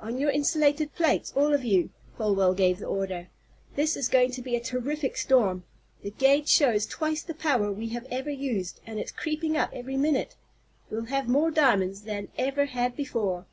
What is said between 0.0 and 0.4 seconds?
"On your